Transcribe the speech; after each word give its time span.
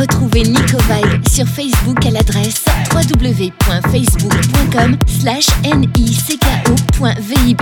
Retrouvez 0.00 0.44
Nico 0.44 0.78
Vibe 0.88 1.28
sur 1.28 1.46
Facebook 1.46 2.06
à 2.06 2.10
l'adresse 2.10 2.64
www.facebook.com 2.90 4.96
slash 5.06 5.48
nico.vibe. 5.62 7.60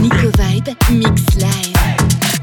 Nico 0.00 0.30
Vibe 0.38 0.68
Mix 0.92 1.22
Live. 1.34 2.37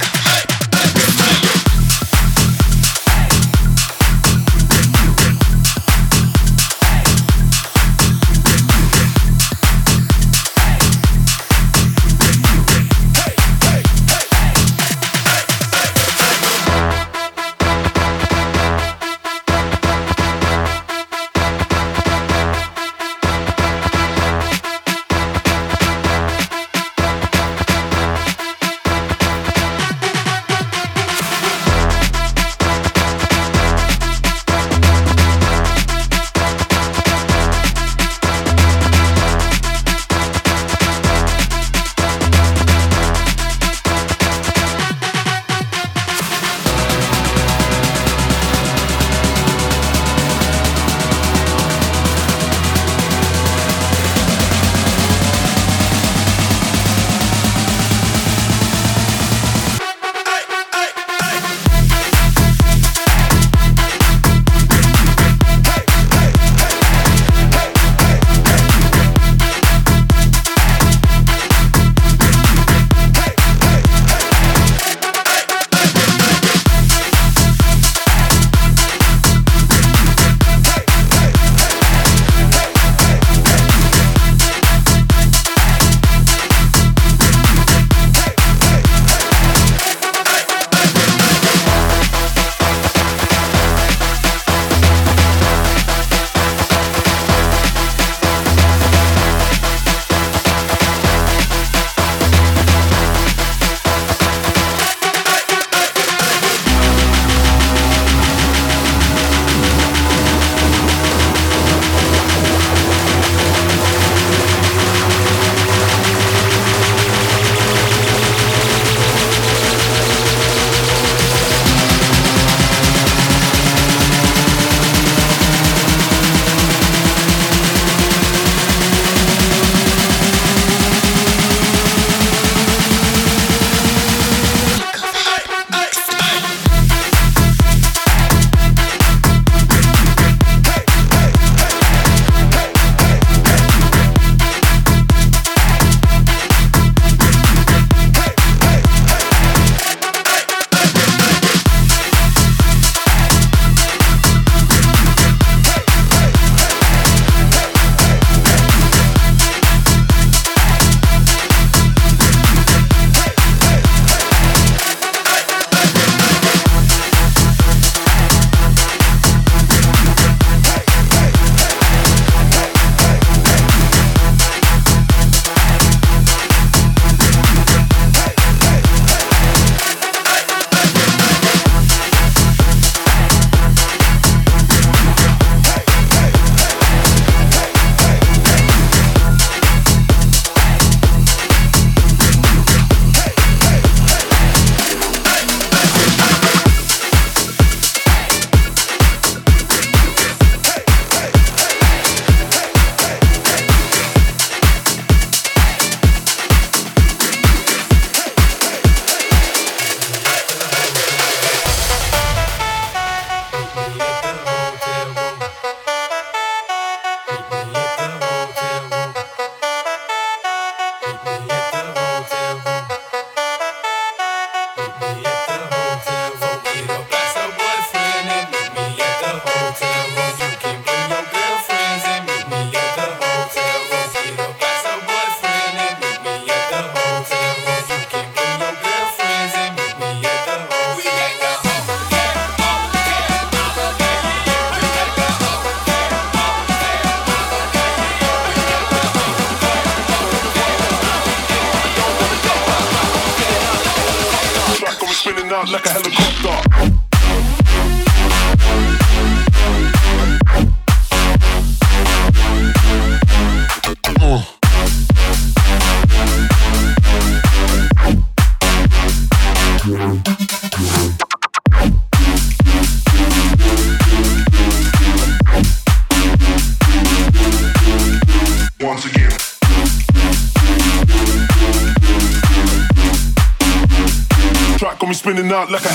Out 285.56 285.72
like 285.72 285.86
a 285.86 285.95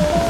time. 0.00 0.29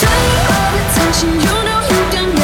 Center 0.00 0.44
of 0.56 0.72
attention, 0.80 1.30
you 1.44 1.56
know 1.66 1.80
you 1.92 2.02
can 2.10 2.39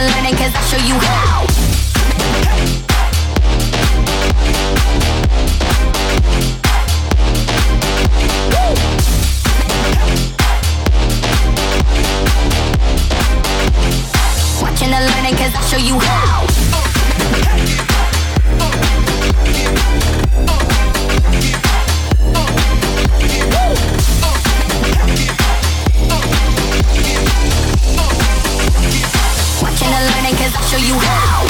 to 0.00 0.06
learning 0.14 0.34
cause 0.36 0.54
I'll 0.54 0.62
show 0.62 0.76
you 0.78 0.98
how. 0.98 1.46
Watching 14.62 14.92
and 14.92 15.04
learning 15.04 15.36
cause 15.36 15.54
I'll 15.54 15.68
show 15.68 15.76
you 15.76 15.98
how. 15.98 16.50
show 30.70 30.78
you 30.78 30.94
how. 31.00 31.49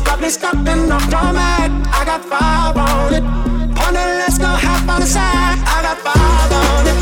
Got 0.00 0.18
me 0.18 0.30
stuck 0.30 0.54
in 0.54 0.88
the 0.88 0.98
format. 1.12 1.68
I 1.92 2.04
got 2.06 2.24
five 2.24 2.74
on 2.74 3.12
it. 3.12 3.22
On 3.84 3.92
it, 3.92 4.10
let's 4.16 4.38
go 4.38 4.46
half 4.46 4.88
on 4.88 5.00
the 5.00 5.06
side. 5.06 5.60
I 5.60 5.82
got 5.84 5.98
five 6.00 6.52
on 6.56 6.88
it. 6.88 6.96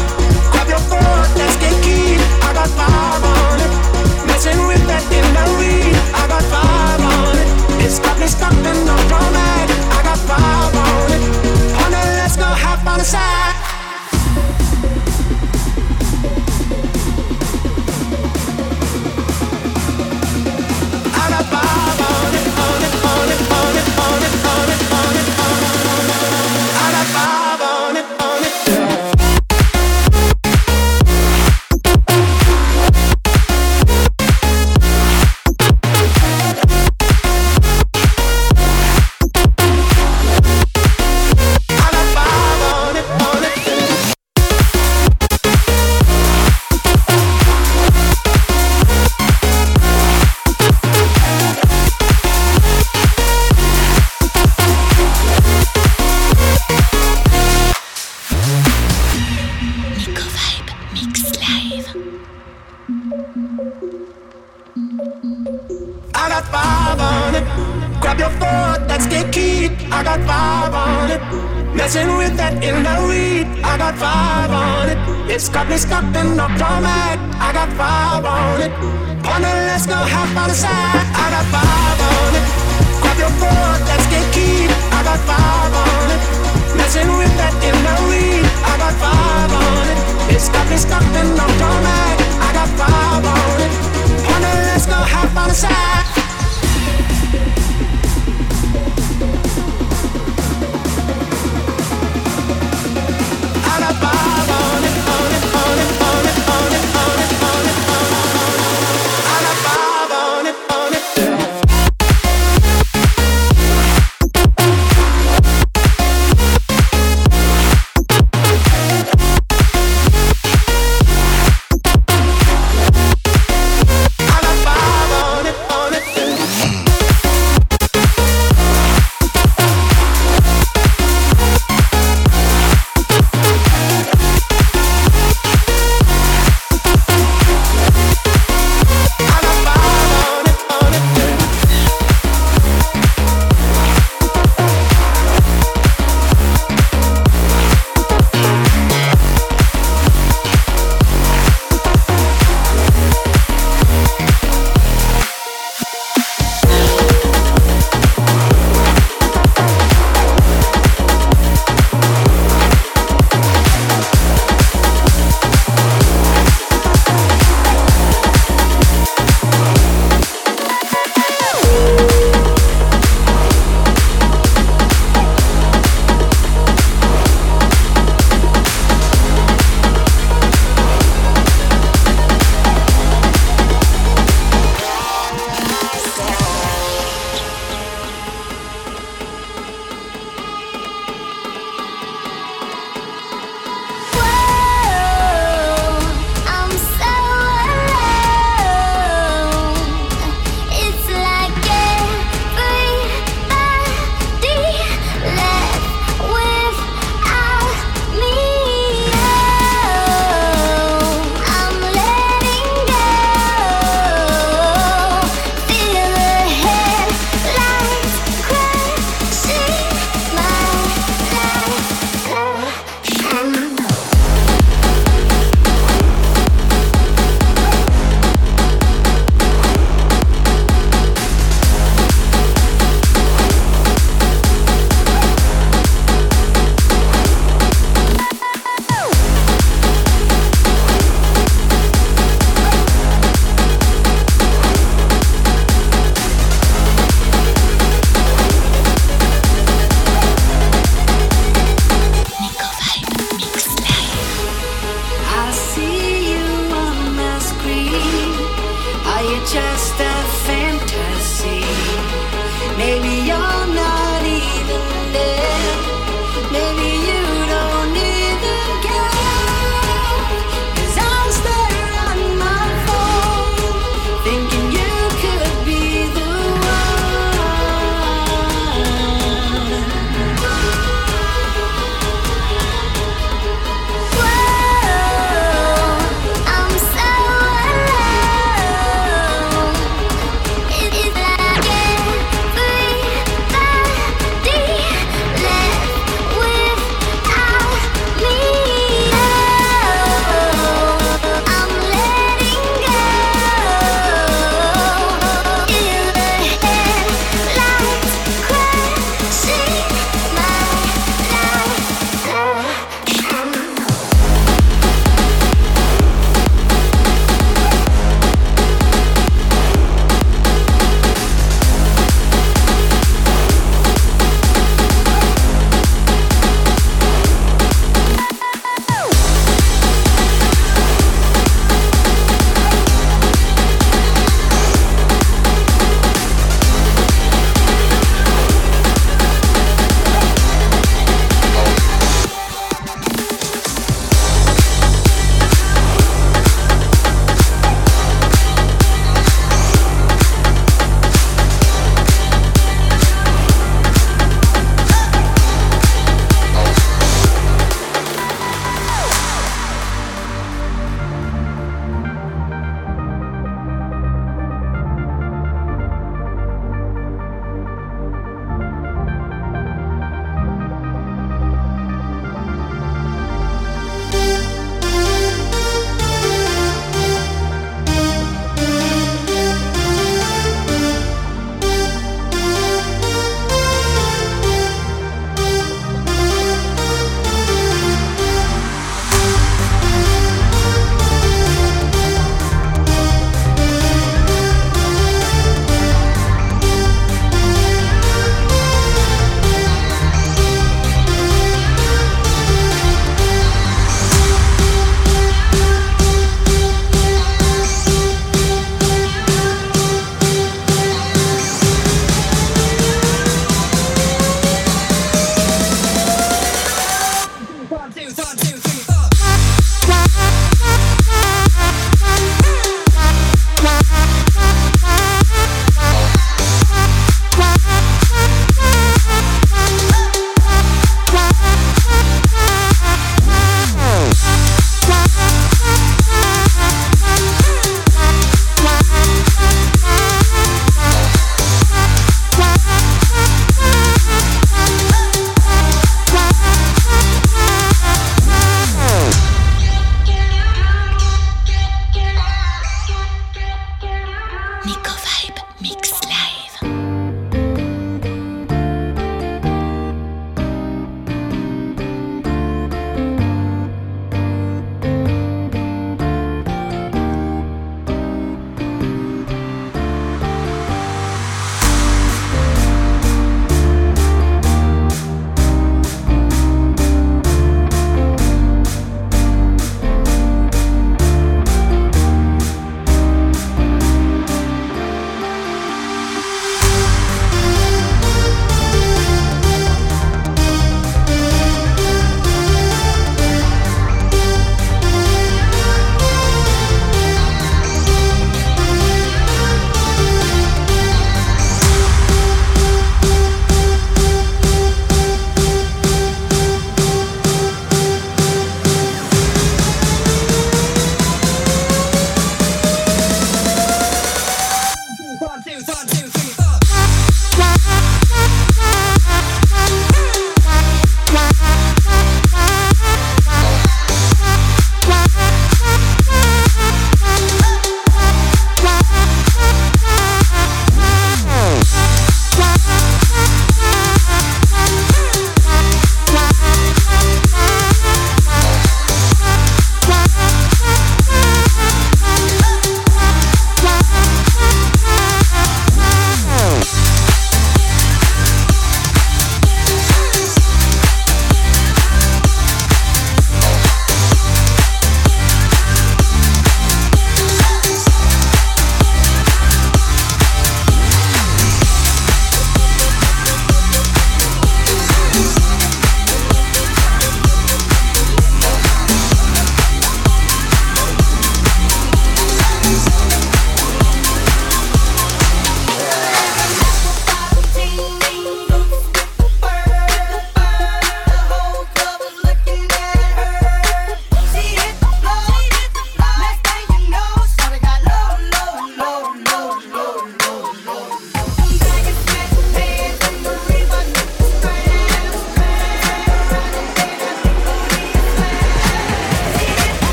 Grab 0.51 0.67
your 0.67 0.83
foot, 0.91 1.29
let's 1.39 1.57
get 1.63 1.75
keen. 1.85 2.19
I 2.43 2.51
got 2.53 2.67
five 2.75 3.23
on 3.23 3.59
it. 3.63 3.73
Messing 4.27 4.67
with 4.67 4.83
that 4.91 5.05
in 5.15 5.27
the 5.31 5.47
weed. 5.63 5.95
I 6.11 6.27
got 6.27 6.43
five 6.51 7.03
on 7.07 7.35
it. 7.39 7.87
It's 7.87 8.01
got 8.01 8.19
me 8.19 8.27
stuck 8.27 8.51
in 8.51 8.79
the 8.83 8.97
format. 9.07 9.69
I 9.71 10.01
got 10.03 10.19
five 10.19 10.75
on 10.75 11.07
it. 11.15 11.23
On 11.87 11.91
it, 11.95 12.09
let's 12.19 12.37
go 12.37 12.51
half 12.51 12.85
on 12.85 12.99
the 12.99 13.05
side. 13.05 13.62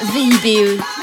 nicko.vibe. 0.00 1.01